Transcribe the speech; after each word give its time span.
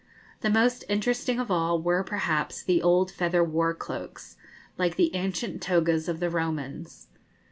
The 0.39 0.49
most 0.49 0.83
interesting 0.89 1.39
of 1.39 1.51
all 1.51 1.79
were, 1.79 2.03
perhaps, 2.03 2.63
the 2.63 2.81
old 2.81 3.11
feather 3.11 3.43
war 3.43 3.75
cloaks, 3.75 4.35
like 4.75 4.95
the 4.95 5.13
ancient 5.15 5.61
togas 5.61 6.09
of 6.09 6.19
the 6.19 6.31
Romans. 6.31 7.07